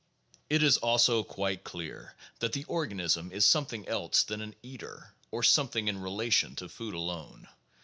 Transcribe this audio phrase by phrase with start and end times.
[0.49, 5.43] It is also quite clear that the organism is something else than an eater, or
[5.43, 7.47] something in relation to food alone.